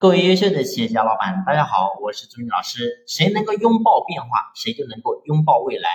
[0.00, 3.02] 各位优秀的企业家老板，大家好，我是朱军老师。
[3.08, 5.88] 谁能够拥抱变化，谁就能够拥抱未来。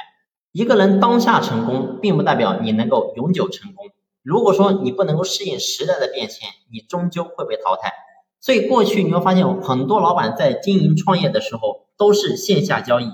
[0.52, 3.86] 一个人当下成功，并不代表你能够永久成功。
[4.22, 7.94] 如果说你不能够适应时代的变迁，你终究会被淘汰。
[8.42, 13.06] 所以过去你会发现，很多老板在经营创业的时候都是线下交易。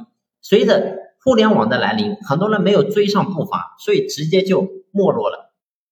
[0.41, 5.48] 随着互联网的来临，很多人没有追上步伐，所以直接就没落了。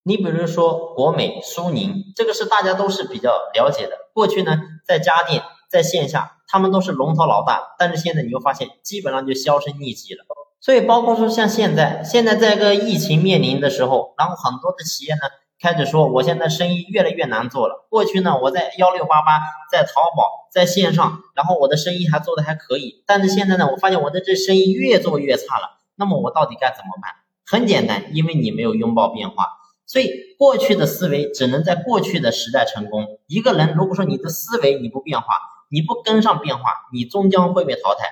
[0.07, 3.97] 你比如说国美、苏宁，这个是大家都是比较了解的。
[4.13, 10.23] 过去呢，在家电在线下，他们都是龙头老大，但是现在你会发现，基本上就销声匿迹了。
[10.61, 15.19] 所以，包括说像现在，现在在一个疫情面临的时候，然后很多的企业呢
[15.61, 17.85] 开始说，我现在生意越来越难做了。
[17.89, 25.77] 过去呢，我在幺六八八，在淘宝，在线上，然后我的生意还做的还可以，但是现在呢，我发现我的这生意越做越差了。
[25.97, 27.11] 那么我到底该怎么办？
[27.45, 29.56] 很简单，因为你没有拥抱变化。
[29.87, 33.07] 所以，过去的思维只能在过去的时代成功。
[33.25, 35.27] 一个人如果说你的思维你不变化，
[35.71, 38.09] 你不跟上变化，你终将会被淘汰。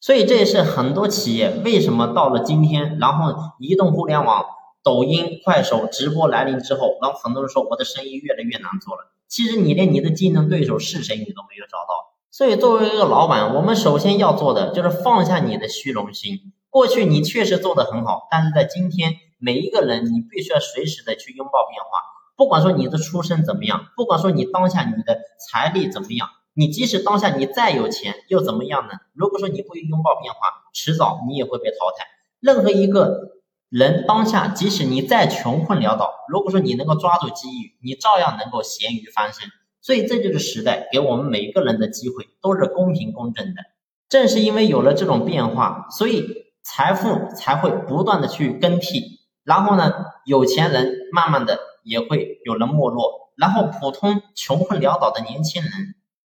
[0.00, 4.44] 所以，这也是很多企业为什么到了今天，然后移动互联网、
[4.82, 9.10] 抖音、快手直播来临之后，然后很多人说我的生意越来越难做了。
[9.26, 12.12] 其实你连你的竞争对手是谁你都没有找到。
[12.30, 16.52] 所以，作为一个老板，我们首先要做的就是放下你的虚荣心。
[16.68, 19.14] 过去你确实做得很好，但是在今天。
[19.44, 22.00] 每一个人，你必须要随时的去拥抱变化。
[22.34, 28.94] 不管说你的出身怎么样，不管说你当下你的财力怎么样，你即使当下你再有钱又怎么样呢？
[29.12, 30.38] 如果说你不拥抱变化，
[30.72, 32.06] 迟早你也会被淘汰。
[32.40, 33.34] 任何一个
[33.68, 39.50] 人当下，即使你再穷困潦倒，如果说你能够抓住机遇，你照样能够咸鱼翻身。
[39.82, 43.60] 所以这就是时代给我们每一个人的机会，都是公平公正的。
[44.08, 49.20] 正是因为有了这种变化，所以财富才会不断的去更替。
[49.44, 49.92] 然后呢，
[50.24, 55.70] 有钱人慢慢的也会有人没落，然后普通穷困潦倒的年轻人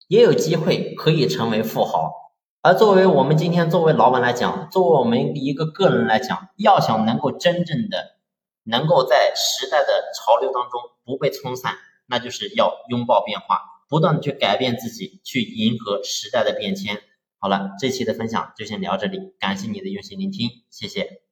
[0.07, 2.13] 也有机会可以成为富豪。
[2.61, 8.17] 而作为我们今天作为老板来讲，作为我们一个个人来讲，要想能够真正的
[8.63, 11.75] 能够在时代的潮流当中不被冲散，
[12.07, 17.01] 那就是要拥抱变化，不断的去改变自己，去迎合时代的变迁。
[17.39, 21.26] 好了，这期的分享就先聊这里，感谢你的用心聆听，谢谢。